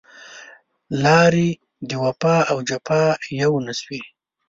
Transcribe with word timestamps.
لارې 1.03 1.49
د 1.89 1.91
وفا 2.03 2.37
او 2.51 2.57
جفا 2.69 3.03
يو 3.41 3.53
نه 3.65 3.73
شوې 3.79 4.01